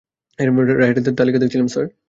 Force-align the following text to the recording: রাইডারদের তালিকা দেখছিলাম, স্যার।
রাইডারদের 0.79 1.15
তালিকা 1.15 1.39
দেখছিলাম, 1.39 1.67
স্যার। 1.67 1.85